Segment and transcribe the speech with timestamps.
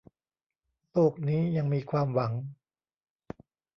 [0.91, 2.33] โลกนี้ยังมีความหวัง